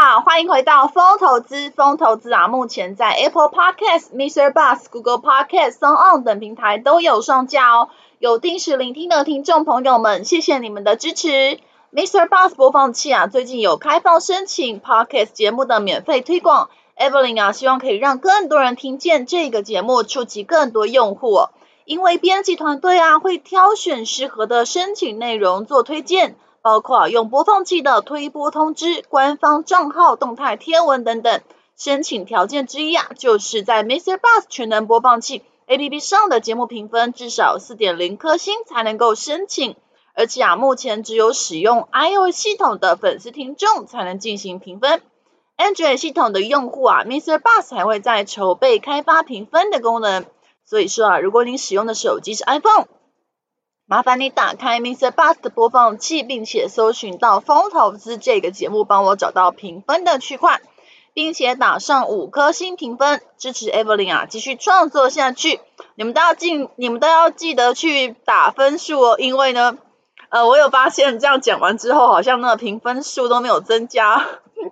[0.00, 1.70] 好，欢迎回到风投资。
[1.70, 4.52] 风投资啊，目前在 Apple Podcast、Mr.
[4.52, 7.88] Bus、Google Podcast、SoundOn 等平台都有上架哦。
[8.20, 11.58] 有定时聆听的听众朋友们，谢谢你们的支持。
[11.92, 12.28] Mr.
[12.28, 16.70] Bus 播放器啊，最近有开放申请 Podcast 节目的免费推广。
[16.96, 21.48] Evelyn 啊，希望可以让更多人听见这个节目，触及更多用户。
[21.84, 26.36] 因为编辑团队啊，会挑选适合的申请内容做推荐。
[26.62, 31.40] 包括用播放器的推播通知、官方账号动态贴文等等。
[31.76, 34.18] 申请条件之一啊，就是在 Mr.
[34.18, 39.76] Bus 全能播放器 APP 上的节目评分至少四点零颗星才能够申请。
[40.14, 45.00] 而且啊，目前只有使用 iOS 系统的粉丝听众才能进行评分。
[45.56, 47.38] Android 系统的用户啊，Mr.
[47.38, 50.26] Bus 还会在筹备开发评分的功能。
[50.64, 52.86] 所以说啊，如果您使用的手机是 iPhone。
[53.90, 55.10] 麻烦你打开 Mr.
[55.12, 60.60] Bus 的播放器，并且搜寻到风投资这个节目，帮我找到评分的区块，
[61.14, 65.60] 并且打上五颗星评分，支持 Evelyn 啊继续创作下去。
[65.94, 69.78] 你们都要记，你们都要记得去打分数哦，因为呢，
[70.28, 74.22] 呃，我有发现这样讲完之后，好像那个评分数都没有增加。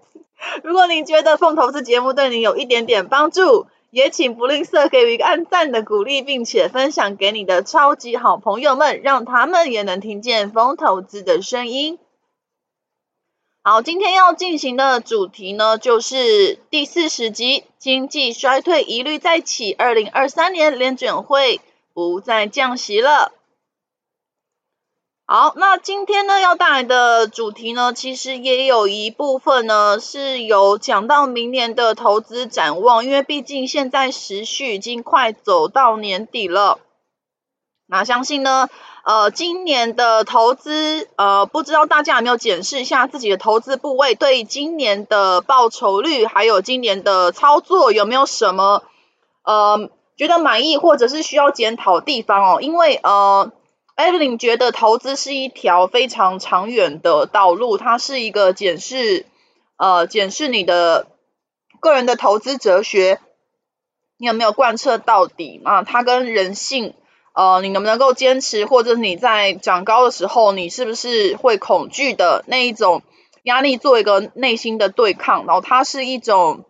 [0.63, 11.99] 如果你觉得疯投资节目对你有一点点帮助，也请不吝啬给予一个按赞的鼓励，并且分享给你的超级好朋友们，让他们也能听见风投资的声音。
[13.63, 21.61] 好，今天要进行的主题呢，就是第四十集：经济衰退疑虑再起，二零二三年联准会
[21.93, 23.33] 不再降息了。
[25.29, 36.79] 好，那今天呢要带来的主题呢，其实也有一部分呢是有讲到明年的投资展望，因为毕竟现在时序已经快走到年底了。
[37.89, 38.69] 那相信呢，
[39.03, 48.85] 呃，今年的投资，呃，不知道大家有没有检视一下自己的投资部位，对今年的报酬率，还有今年的操作有没有什么
[49.43, 52.61] 呃觉得满意或者是需要检讨的地方哦？
[52.61, 53.51] 因为呃。
[53.97, 59.25] Evelyn 觉得投资是一条非常长远的道路，它是一个检视
[59.77, 61.07] 呃检视你的
[61.81, 63.21] 个人的投资哲学，
[64.19, 65.83] 你有没有贯彻到底啊？
[65.83, 66.93] 它跟人性
[67.33, 73.03] 呃，你能不能够坚持，或者你在涨高的时候，你是不是会恐惧的那一种
[73.45, 75.47] 压力做一个内心的对抗？
[75.47, 76.67] 然后它是一种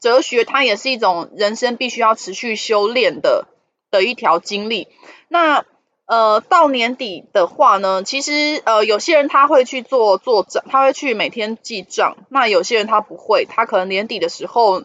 [0.00, 3.46] 哲学，它也是一种人生必须要持续修炼的
[3.90, 4.86] 的一条经历。
[5.28, 5.64] 那
[6.12, 12.18] 呃，到年底的话呢，其实呃，有些人他会去做做账，他会去每天记账。
[12.28, 14.82] 那有些人他不会，他可能年底的时候，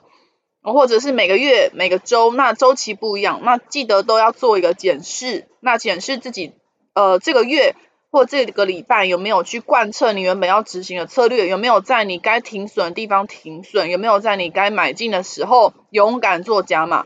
[0.64, 5.50] 或者是每个月、每个周，那周期不一样，那记得都要做一个检视。
[5.60, 6.54] 那检视自己
[6.94, 7.76] 呃这个月
[8.10, 17.06] 或这个礼拜有没有去贯彻你原本要执行的策略，有没有在你该停损的地方停损，有没有在你该买进的时候勇敢做加码。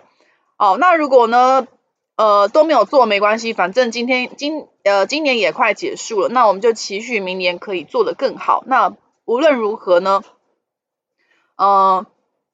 [0.59, 1.65] 哦，那如果呢？
[2.21, 8.63] 呃，都没有做没关系，反正今天今呃今年也快结束了，那我们就期许明年可以做得更好。
[8.67, 8.93] 那
[9.25, 10.21] 无论如何呢，
[11.55, 12.05] 呃，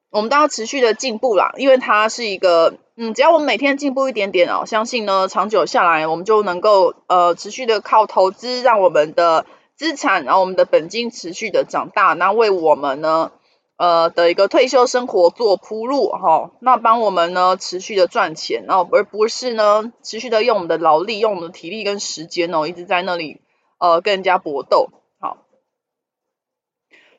[0.09, 9.45] 我们都要持续的进步啦，因为它是一个，嗯，只要我们每天进步一点点哦，相信呢长久下来，我们就能够呃持续的靠投资，让我们的
[9.75, 13.31] 资产，然后我们的本金持续的长大，那为我们呢。
[13.77, 23.39] 呃的一个退休生活做铺路哈，那帮我们呢持续的赚钱，然后而不是呢持续的用我们的劳力、用我们的体力跟时间哦，一直在那里
[23.77, 24.89] 呃跟人家搏斗。
[25.19, 25.45] 好，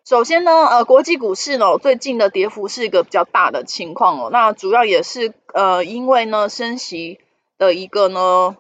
[0.05, 7.21] 首先呢呃国际股市呢最近的跌幅是一个比较大的情况哦，那主要也是呃因为呢升息
[7.57, 8.57] 的一个呢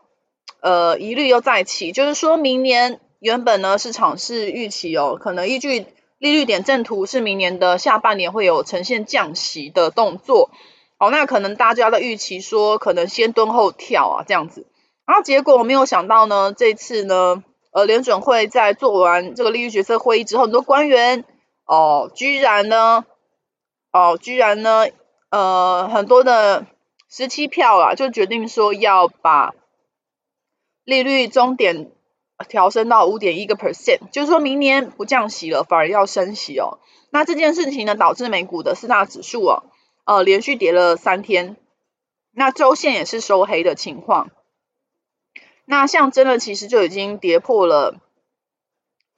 [0.61, 5.87] 呃疑虑又再起，就是说明年原本呢市场是预期哦，可能依据。
[6.19, 10.50] 利率点阵图是明年的下半年会有呈现降息的动作，
[10.97, 14.67] 好，那可能大家的预期说可能先蹲后跳啊这样子，
[15.06, 21.25] 然后结果没有想到呢，这次呢，呃联准会在做完这个利率决策会议之后，很多官员
[21.65, 23.05] 哦，居然呢，
[23.93, 24.87] 哦，居然呢，
[25.31, 26.67] 呃，很多的
[27.09, 29.55] 十七票啊，就决定说要把
[30.85, 31.93] 利率终点。
[32.46, 36.79] 调升到五点一个 percent，就是说明年不降息了，反而要升息哦。
[37.11, 39.64] 那这件事情呢，导致美股的四大指数哦，
[40.05, 41.56] 呃连续跌了三天，
[42.32, 44.31] 那周线也是收黑的情况。
[45.64, 48.00] 那像真的其实就已经跌破了，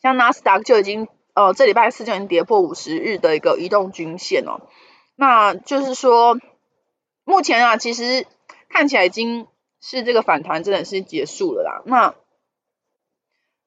[0.00, 4.62] 像纳斯达克就已经呃这礼拜四就已经跌破五十日的一个移动均线哦。
[5.14, 6.38] 那就是说，
[7.24, 8.26] 目前啊其实
[8.68, 9.46] 看起来已经
[9.80, 11.82] 是这个反弹真的是结束了啦。
[11.84, 12.14] 那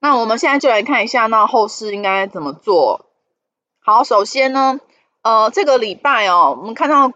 [0.04, 3.06] 那我们现在就来看一下，那后市应该怎么做？
[3.80, 4.82] 好，首先呢，
[5.22, 7.14] 呃，这个礼拜哦，我们看到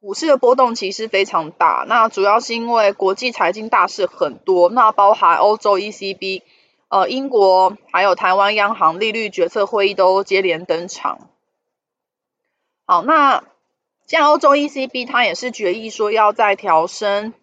[0.00, 1.84] 股市的波动其实非常大。
[1.88, 6.42] 那主要是因为国际财经大事很多，那包含欧洲 ECB、
[6.88, 11.30] 呃英国还有台湾央行利率决策会议都接连登场。
[12.86, 13.42] 好，那
[14.06, 17.34] 像欧洲 ECB，它也是决议说要再调升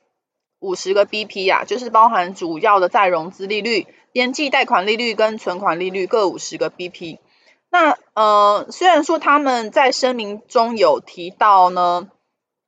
[0.60, 3.86] 五十个 BP、啊，就是包含主要的再融资利率。
[4.18, 7.20] 边际贷款利率跟存款利率各五十个 BP。
[7.70, 12.10] 那呃，虽然说他们在声明中有提到呢，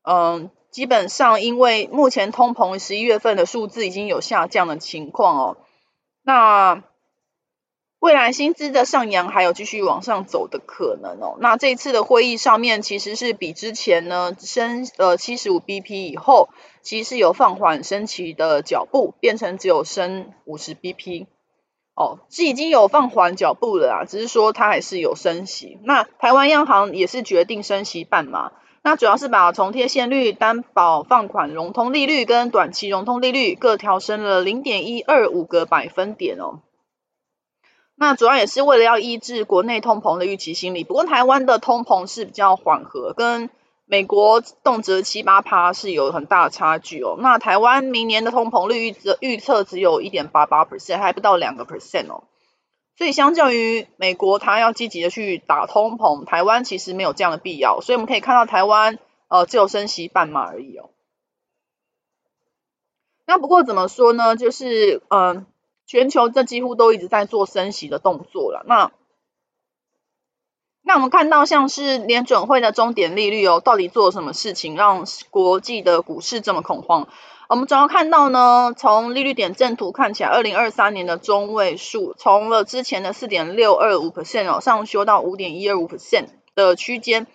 [0.04, 5.58] 嗯、基本上因为目前通膨十一月份的数字已经有下降的情况哦，
[6.22, 6.84] 那
[7.98, 11.36] 未来薪资的上扬还有继续往上走的可能哦。
[11.40, 16.50] 那这次的会议上面其实是比之前呢升呃七十五 BP 以后，
[16.84, 21.26] 其实是有放缓升息的脚步，变成只有升五十 BP。
[22.00, 25.80] 哦，是已经有放缓脚步了啊，只是说它还是有升息。
[25.84, 28.54] 那台湾央行也是决定升息半码，
[28.84, 36.62] 那主要是把重贴现率、担保放款融通利率跟短期融通利率各调升了零点一二五个百分点哦。
[37.96, 40.86] 那主要也是为了要抑制国内通膨的预期心理。
[40.86, 43.50] 不过台湾的通膨是比较缓和，跟
[43.92, 47.16] 美国动辄七八趴是有很大差距哦。
[47.18, 52.26] 那台湾明年的通膨率预测预测只有一点八八 percent，还不到两个 percent 哦。
[52.96, 57.82] 所以相较于美国，它要积极的去打通膨，台湾其实没有这样的必要。
[57.82, 60.92] 所以我们可以看到台湾呃只有升息半码而已哦。
[63.26, 64.36] 那不过怎么说呢？
[64.36, 65.46] 就是嗯、呃，
[65.88, 68.64] 全球这几乎都一直在做升息的动作了。
[68.68, 68.92] 那
[70.90, 77.08] 那我们看到像是联准会的终点利率哦，到底做了什么事情让国际的股市这么恐慌？
[77.48, 86.26] 我们主要看到呢，从利率点阵图看起来，二零二三年的中位数从了之前的四点六二五 percent 哦，上修到五点一二五 percent
[86.56, 87.28] 的区间。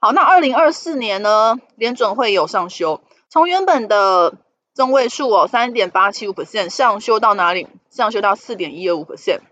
[0.00, 4.34] 好，那二零二四年呢，联准会有上修，从原本的
[4.74, 7.68] 中位数哦三点八七五 percent 上修到哪里？
[7.88, 9.42] 上修到四点一二五 percent。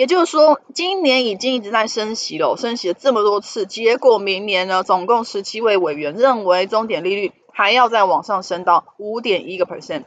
[0.00, 10.04] 也就是说，今年已经一直在升息了，升息了这么多次，结果明年呢，总共十七位委员认为终点利率还要再往上升到五点一个 percent，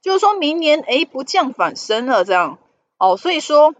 [0.00, 2.60] 就是说明年诶不降反升了这样
[3.00, 3.74] 哦，所以说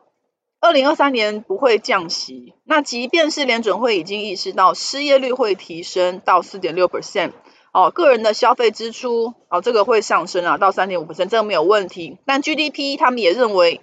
[0.59, 2.55] 二零二三年不会降息。
[2.64, 7.31] 那即便是联准会已经意识到失业率会提升到四点六 percent，
[7.73, 12.19] 哦，个人的消费支出哦这个会上升啊到三点五 percent，这个没有问题。
[12.26, 13.81] 但 GDP 他们也认为。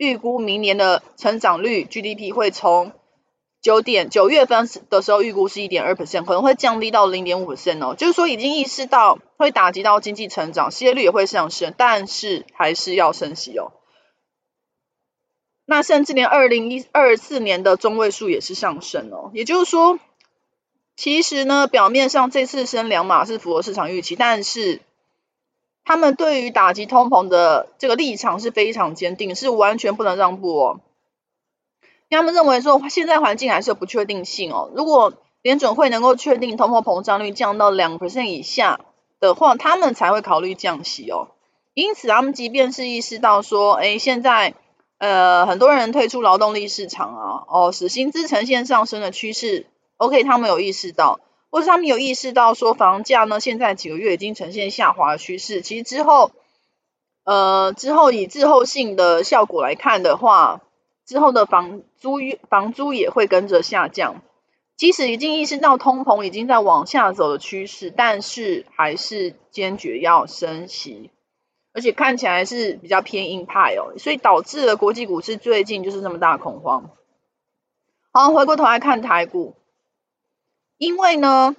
[0.00, 2.92] 预估明年的成长率 GDP 会从
[3.60, 7.94] 九点九月份的时候预估是一点二 percent，可能会降低到零点五 percent 哦。
[7.94, 13.72] 就是说已经意识到会打击到经济成长，失业率也会上升，但是还是要升息哦。
[15.66, 19.30] 那甚至连二零一二四年的中位数也是上升哦。
[19.34, 19.98] 也就是说，
[20.96, 24.80] 其实呢，表面上这次升两码是符合市场预期，但是。
[25.90, 30.80] 他们对于打击通膨的这个立场是非常坚定，是完全不能让步哦。
[32.08, 34.70] 他们认为说，现在环境还是有不确定性哦。
[34.72, 38.78] 如果联准会能够确定通货膨胀率降到两 percent 以下
[39.18, 41.32] 的话，他们才会考虑降息哦。
[41.74, 44.54] 因此，他们即便是意识到说，哎，现在
[44.98, 49.66] 呃很多人退出劳动力市场啊，哦，使薪资呈现上升的趋势
[49.96, 51.18] ，OK，他们有意识到。
[51.50, 55.62] 或是他们有意识到说，房价呢，现在几个月已经呈现下滑的趋势。
[55.62, 56.30] 其实之后，
[57.24, 60.60] 呃，之后以滞后性的效果来看的话，
[61.04, 64.22] 之后的房租房租也会跟着下降。
[64.76, 71.10] 即使已经意识到通膨已经在往下走的趋势，但是还是坚决要升息，
[71.74, 76.90] 而且看起来是比较偏硬派哦，所以导致了国际股市最近就是这么大恐慌。
[78.12, 79.54] 好，回过头来看台股。
[80.80, 81.54] 因为呢，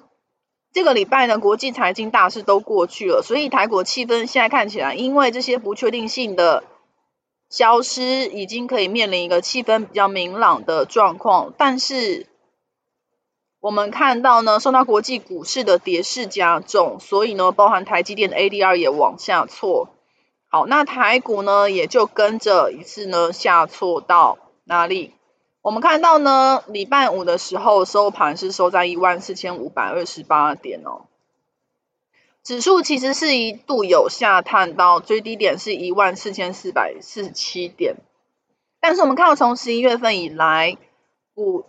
[0.74, 6.64] 这个礼拜呢，国际财经大事都过去了，所以台股气氛现在看起来，因为这些不确定性的
[7.48, 11.54] 消失，已经可以面临一个气氛比较明朗的状况。
[11.56, 12.26] 但是
[13.60, 19.90] 我们看到呢，受到国际股市的跌势加重，所以呢，包含台积电的 ADR 也往下挫。
[20.50, 25.14] 好，那台股呢，也就跟着一次呢下挫到哪里？
[25.62, 31.06] 我们看到呢，礼拜五的时候收盘是收在一万四千五百二十八点哦。
[32.44, 37.98] 指数其实是一度有下探到最低点是一万四千四百四十七点，
[38.80, 40.78] 但是我们看到从十一月份以来，
[41.36, 41.66] 股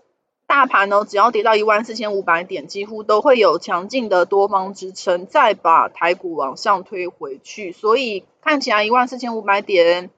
[0.46, 7.72] 大盘呢只要跌到一万四千五百点，几乎都会有强劲的多方支撑，再把台股往上推回去。
[7.72, 10.08] 所以看起来一万四千五百点，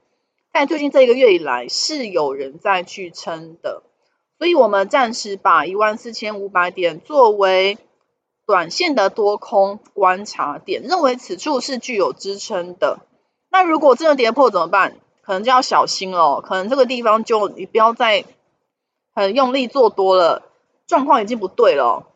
[0.55, 3.83] 但最近这一个月以来是有人在去撑的，
[4.39, 7.77] 所以我们暂时把一万四千五百点作为。
[8.47, 12.99] 短线的多空观察点，认为此处是具有支撑的。
[13.51, 14.99] 那如果真的跌破怎么办？
[15.23, 16.43] 可能就要小心哦。
[16.47, 18.27] 可能这个地方就你不要再
[19.15, 20.43] 很用力做多了，
[20.87, 22.07] 状况已经不对了。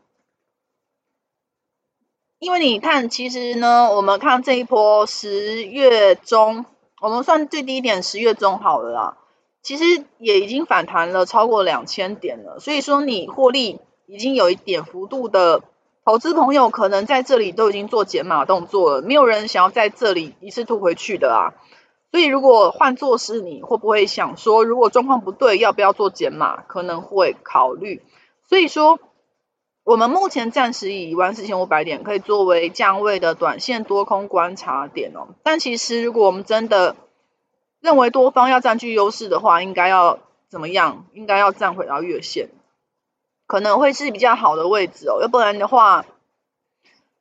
[2.38, 6.66] 因为你看，其实呢，我们看这一波十月中，
[7.00, 9.16] 我们算最低点十月中好了啦。
[9.62, 15.62] 其实也已经反弹了超过两千点了，所以说你获利已经有一点幅度的。
[16.04, 21.52] 投资朋友可能在这里都已经做减码动作了，没有人想要在这里一次吐回去的啊。
[22.10, 26.62] 所以如果换做是你，会不会想说，如果状况不对，要不要做减码？
[26.62, 28.00] 可能会考虑。
[28.48, 28.98] 所以说，
[29.88, 35.28] 我们目前暂时以一万四千五百点可以作为价位的短线多空观察点哦。
[35.42, 36.94] 但其实如果我们真的
[37.80, 40.18] 认为多方要占据优势的话，应该要
[40.50, 41.06] 怎么样？
[41.14, 42.50] 应该要站回到月线。
[43.46, 46.04] 可能会是比较好的位置哦，要不然的话，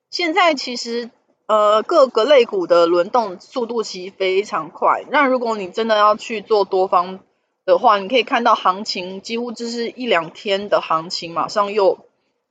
[0.10, 1.10] 现在其实
[1.46, 5.06] 呃各个类股的轮动速度其实非常快。
[5.10, 7.22] 那如果你真的要去做多方
[7.64, 12.00] 的话，你可以看到行情几乎就是一两天的行情，马上又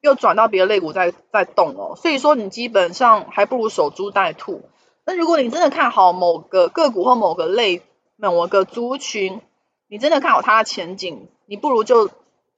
[0.06, 1.96] 又转到别的肋骨在在动哦。
[1.96, 4.62] 所以说你基本上还不如守株待兔。
[5.04, 7.82] 那如果你真的看好某个个股或某个类
[8.16, 9.40] 某个族群，
[9.88, 12.10] 你真的看好它的前景，你不如就。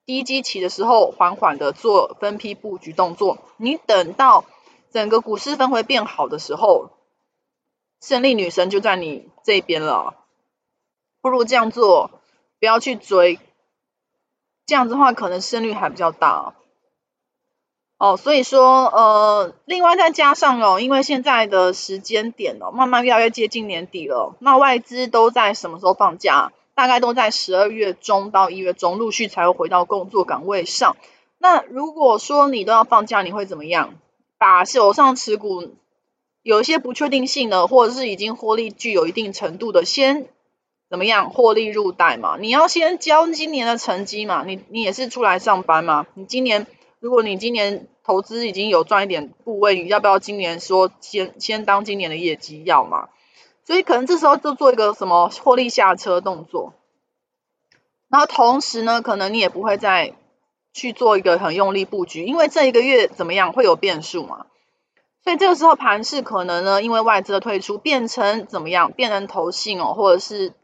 [0.09, 3.37] 低基期的时候，缓缓的做分批布局动作。
[3.59, 4.47] 你等到
[4.90, 6.93] 整个股市氛围变好的时候，
[8.00, 10.14] 胜利女神就在你这边了。
[11.21, 12.23] 不如这样做，
[12.59, 13.38] 不要去追。
[14.64, 16.55] 这样子的话，可能胜率还比较大。
[17.99, 26.52] 哦，所以说，呃，另外再加上哦，因为现在的时间点哦，慢慢越来越接近年底了，那外资都在什么时候放假？
[26.76, 30.97] 大概都在十二月中到一月中陆续才会回到工作岗位上。
[31.38, 33.95] 那如果说你都要放假，你会怎么样？
[34.38, 35.73] 把手上持股
[36.43, 40.28] 有一些不确定性的，或者是已经获利具有一定程度的，先
[40.88, 42.37] 怎么样获利入袋嘛？
[42.38, 44.45] 你要先交今年的成绩嘛？
[44.47, 46.07] 你你也是出来上班嘛？
[46.14, 46.69] 你今年
[47.00, 53.09] 如果你今年投资已经有赚一点部位，你要不要今年说先先当今年的业绩要嘛？
[53.64, 56.73] 所以可能这时候就做一个什么获利下车动作，
[58.09, 60.14] 然后同时呢，可能你也不会再
[60.73, 64.47] 去做一个很用力布局，因为这一个月怎么样会有变数嘛。
[65.23, 70.55] 所以这个时候盘势可能呢，因为外资的退出，变成怎么样，变成投信哦，或者是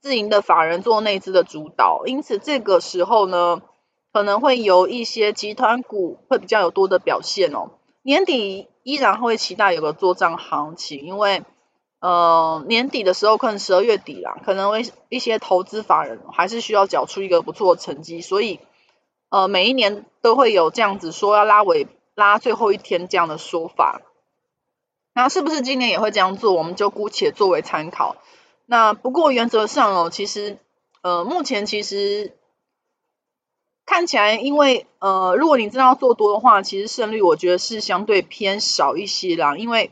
[0.00, 3.62] 自营的法人做内资的主导，因此这个时候呢，
[4.12, 7.70] 可能会有一些集团股会比较有多的表现哦。
[8.02, 11.42] 年底依然会期待有个作帐行情，因为。
[12.00, 18.60] 呃，年底的时候，可能十二月底啦，可能会一些投资法人还是需要缴出一个不错的成绩，所以
[19.30, 24.00] 呃，每一年都会有这样子说要拉尾拉最后一天这样的说法。
[25.12, 26.52] 那是不是今年也会这样做？
[26.52, 28.14] 我们就姑且作为参考。
[28.64, 30.56] 那不过原则上哦，其实
[31.02, 32.36] 呃，目前其实
[33.88, 39.90] 看起来，因为呃，如果你真的要做多的话，其实胜率我觉得是相对偏少一些啦，因为。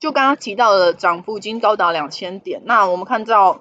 [0.00, 3.60] 就刚刚提到的涨幅已经高达两千点，那我们看到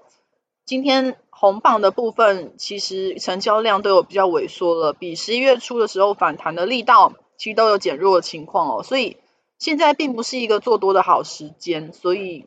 [0.63, 9.17] 今天红棒的部分，其实成交量都有比较萎缩了，比十一月初的时候反弹的力道其实都有减弱的情况哦，所以
[9.57, 12.45] 现在并不是一个做多的好时间，所以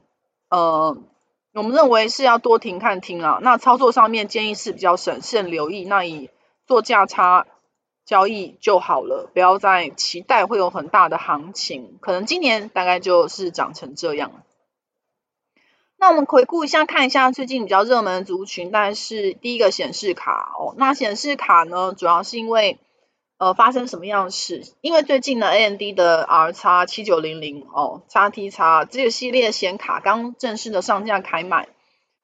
[0.48, 0.96] 呃，
[1.52, 6.30] 我们认为是要多停看听啊，那操作上面建议是比较审慎留意，那以
[6.66, 7.46] 做价差。
[8.04, 14.42] 交易就好了，不要再期待会有很大的行情，可能今年大概就是长成这样。
[15.98, 22.80] 那我们回顾一下，看一下最近比较热门的族群，但是第一个显示卡哦，那显示卡呢，主要是因为
[23.38, 24.64] 呃发生什么样的事？
[24.80, 31.68] 因为最近呢，AMD 的 R 叉七九零零哦，XT 叉这个系列显卡刚正式的上架开卖。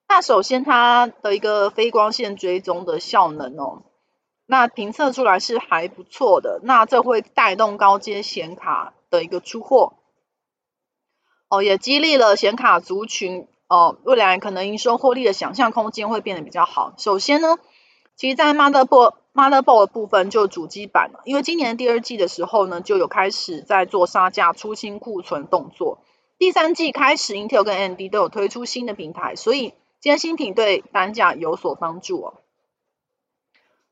[0.09, 3.85] 那首先它的一个非光线追踪的效能哦。
[4.51, 9.99] 那评测出来是还不错的，那这会带动高阶显卡的一个出货，
[11.51, 16.95] 哦，也激励了显卡族群哦，未来可能营收获利的想象空间会变得比较好。
[16.97, 17.59] 首先呢，
[18.17, 25.99] 其实，在 motherboard motherboard 部分，就主机板，因为今年第二季的时候呢，就有开始在做杀价、出清库存动作。
[26.39, 32.35] 第三季开始，Intel 跟 AMD 都有推出新的平台，所以今天新品对单价有所帮助哦。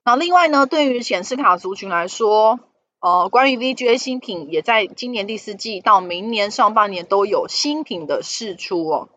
[0.07, 2.61] 那另外呢，对于显示卡族群来说，
[3.01, 9.09] 呃，关于 VGA 新品也在今年第四季到明年上半年都有新品的释出哦。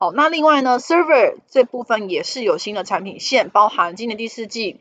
[0.00, 4.80] 好，那另外呢，Server 这部分也是有新的产品线，包含今年第四季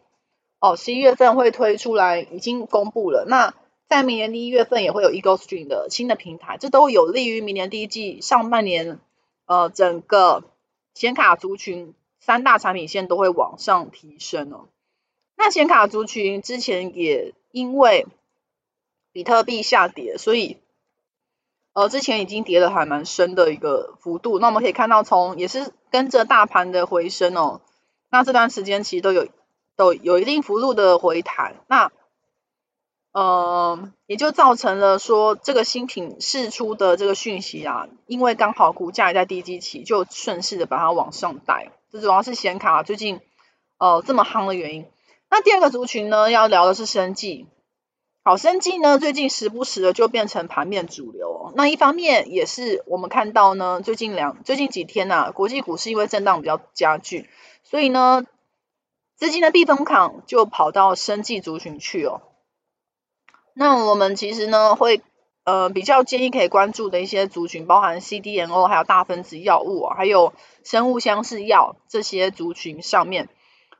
[0.59, 3.25] 哦，十一月份会推出来，已经公布了。
[3.27, 3.53] 那
[3.87, 8.99] 在明年第一月份也会有 Eagle Stream 的新的平台，这都有利于明年第一季上半年，
[9.45, 10.45] 呃，整个
[10.95, 14.69] 显卡族群三大产品线都会往上提升哦。
[15.41, 18.05] 那显卡族群之前也因为
[19.13, 20.57] 比特币下跌，所以
[21.71, 24.37] 呃之前已经跌了还蛮深的一个幅度。
[24.37, 27.61] 那我们可以看到，从也是跟着大盘的回升哦，
[28.09, 29.29] 那这段时间其实都有
[29.77, 31.55] 都有一定幅度的回弹。
[31.67, 31.89] 那
[33.13, 41.71] 呃，也就造成了说这个新品释出的这个讯息啊，因为刚好股价也在低基期，就顺势的把它往上带。
[41.93, 43.21] 这主要是显卡最近
[43.77, 44.85] 呃这么夯的原因。
[45.29, 47.47] 那第二个族群呢，要聊的是生技。
[48.21, 51.29] 好，生技呢最近时不时的就变成盘面主流。
[51.29, 57.29] 哦那一方面也是我们看到呢，最近两最近几天呐、啊，国际股市因为震荡比较加剧，
[57.63, 58.25] 所以呢
[59.15, 62.21] 资金的避风港就跑到生技族群去哦。
[63.53, 65.01] 那我们其实呢，会
[65.43, 70.33] 呃比较建议可以关注的一些族群，包含 CDMO，还有大分子药物，还有
[70.63, 73.29] 生物相似药这些族群上面。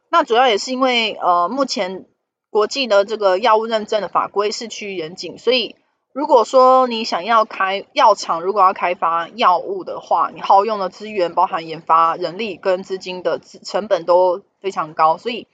[0.10, 2.06] 那主要也是因为呃目前
[2.50, 5.76] 国际的这个药物认证的法规是趋于严谨，所以
[6.12, 15.48] 如果说你想要开药厂，如果要开发药物的话，你耗用的资源，包含研发人力跟资金的成本都非常高，所以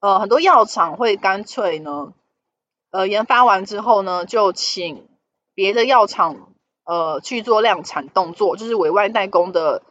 [0.00, 2.12] 呃很多药厂会干脆呢。
[2.90, 5.08] 呃，研发完之后呢，就请
[5.54, 6.52] 别的药厂
[6.84, 9.82] 呃去做量产动作，就是委外代工的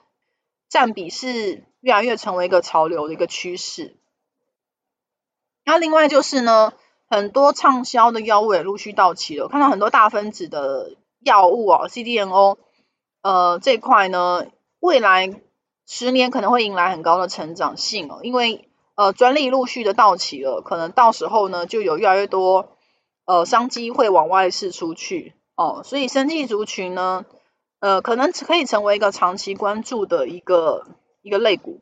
[0.69, 3.95] 占比是越来越成为一个潮流的一个趋势。
[5.72, 6.74] 那另外就是呢，
[7.10, 12.58] 很多畅销的药物也陆续到期了，看到很多大分子的药物哦，CDMO
[13.22, 14.48] 呃这块呢，
[14.82, 15.34] 未来
[15.88, 22.68] 十年可能会迎来很高的成长性哦，因为呃专利陆续的到期了，可能到时候呢就有越来越多。
[23.24, 27.24] 呃，商机会往外释出去哦，所以生技族群呢，
[27.80, 30.88] 呃，可能可以成为一个长期关注的一个
[31.22, 31.80] 一个类股。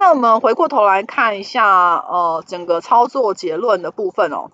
[0.00, 4.50] 那我们回过头来看一下，呃，整个操作结论的部分哦。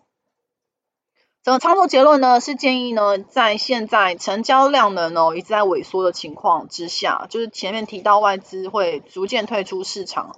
[1.44, 10.36] 整个操作结论呢，是建议呢，在现在成交量能哦一直在萎缩的情况之下，就是前面提到外资会逐渐退出市场，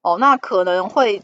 [0.00, 1.22] 哦，那可能会。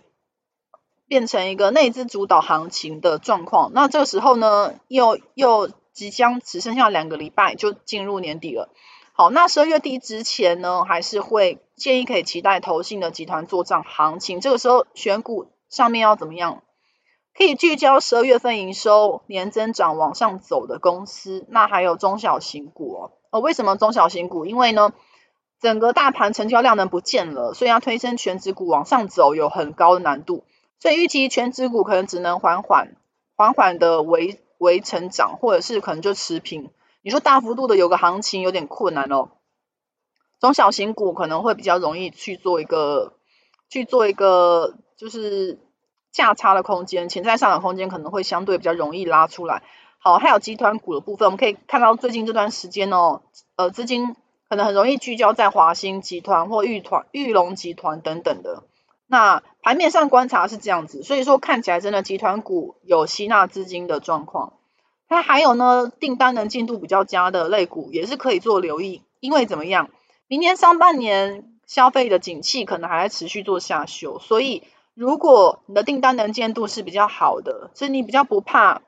[1.07, 8.68] 变成一个内资主导行情的状况，那这个时候呢，又又即将只剩下两个礼拜就进入年底了。
[9.12, 14.40] 好，那十二月底之前呢，还是会建议可以期待投信的集团做账行情。
[14.40, 16.62] 这个时候选股上面要怎么样？
[17.32, 23.12] 可以聚焦十二月份营收年增长往上走的公司，那还有中小型股哦。
[23.30, 24.44] 哦，为什么中小型股？
[24.44, 24.92] 因为呢，
[25.58, 30.44] 整个大盘成交量能不见了，所以要推升权值股往上走有很高的难度。
[30.80, 32.96] 所以预期权值股可能只能缓缓、
[33.36, 36.70] 缓缓的维维成长，或者是可能就持平。
[37.02, 39.30] 你说大幅度的有个行情有点困难哦。
[40.40, 43.12] 中小型股可能会比较容易去做一个
[43.68, 45.61] 去做一个就是
[46.11, 49.62] 价差的空间，潜在上涨空间可能会相对比较容易拉出来。
[49.98, 53.20] 好，还有集团股的部分，我们可以看到最近这段时间哦，
[53.57, 54.16] 呃，资金
[54.48, 58.62] 可能很容易聚焦在华兴集团或玉团、玉龙集团等等的。
[59.07, 64.55] 那盘面上观察是这样子，所以说看起来真的集团股有吸纳资金的状况。
[65.07, 69.90] 那还有呢，订单能进度比较佳的类股也是可以做留意，因为怎么样，
[70.30, 74.62] 明年上半年消费的景气可能还在持续做下修，所以
[74.94, 78.82] 如果你的订单能见度是比较好的，所以你比较不怕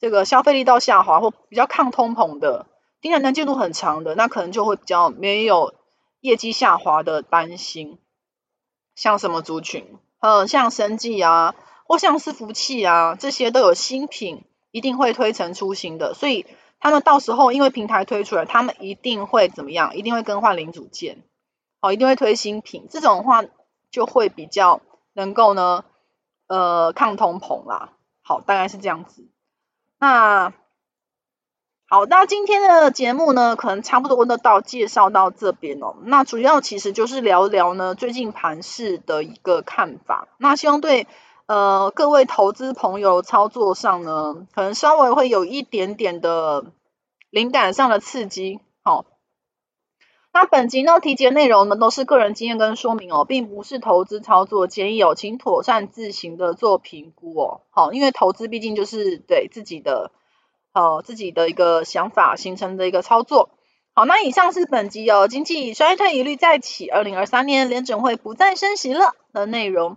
[0.00, 2.66] 这个消费力道下滑或比较抗通膨的，
[3.00, 5.72] 订单能见度很长的，那可能就会比较没有
[6.20, 7.98] 业绩下滑的担心。
[8.96, 9.86] 像什么族群？
[10.18, 11.54] 嗯，像生计啊，
[11.86, 16.12] 或像是服器啊，这些都有新品，一定会推陈出新的。
[16.14, 16.44] 所以
[16.80, 19.96] 他们到时候因为平台推出来，他们一定会怎么样？
[19.96, 21.22] 一定会更换零组件，
[21.80, 22.86] 好，一定会推新品。
[22.88, 23.42] 这种的话
[23.90, 24.80] 就会比较
[25.12, 25.84] 能够呢，
[26.46, 27.92] 呃，抗通膨啦。
[28.22, 29.26] 好，大概是这样子。
[29.98, 30.52] 那
[31.90, 35.96] 好，那今天的节目呢，可能差不多都到介绍到这边哦。
[36.02, 40.28] 那主要其实就是聊聊呢最近盘市的一个看法。
[40.36, 41.06] 那希望对
[41.48, 46.66] 呃各位投资朋友操作上呢，可能稍微会有一点点的
[47.30, 48.60] 灵感上的刺激。
[48.84, 49.04] 好，
[50.32, 57.62] 那本集呢提及的内容呢都是个人经验跟说明哦，并不是投资操作建议哦，请妥善自行的做评估哦。
[57.70, 60.12] 好，因为投资毕竟就是对自己的。
[60.74, 63.48] 呃，自己的一个想法形成的一个操作。
[63.94, 69.96] 好，那以上是本集哦，经济衰退疑虑再起，二零二三年联准会不再升息了的内容。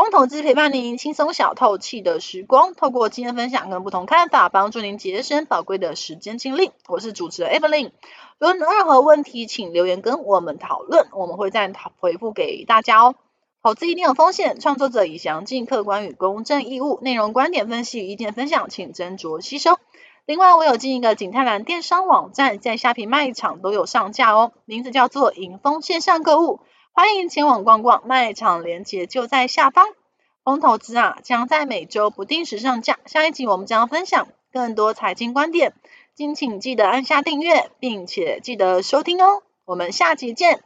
[0.00, 6.72] 疯投资陪伴您轻松小透气的时光，透过经验分享跟不同看法，帮助您节省宝贵的时间精力。
[6.88, 7.90] 我是主持人 Evelyn，
[8.38, 13.14] 如有任何问题请留言跟我们讨论，我们会再回复给大家哦。
[13.62, 19.78] 投资一定有风险，创作者以详尽、客观与公正义务，内容、观点分析与意见分享，请斟酌吸收。
[20.24, 26.60] 另外，我有进一个景泰蓝电商网站，在虾皮卖场都有上架哦，名字叫做莹丰线上购物，
[26.92, 29.86] 欢迎前往逛逛，卖场链接就在下方。
[30.42, 35.74] 风投资啊，将在每周不定时上架，下一集我们将分享更多财经观点，
[36.14, 40.62] 敬请记得按下订阅，并且记得收听哦，我们下集见。